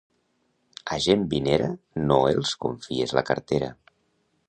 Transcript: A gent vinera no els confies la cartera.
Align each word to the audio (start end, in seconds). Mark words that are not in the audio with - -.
A 0.95 0.97
gent 1.07 1.27
vinera 1.35 1.69
no 2.07 2.19
els 2.33 2.57
confies 2.67 3.17
la 3.19 3.27
cartera. 3.33 3.73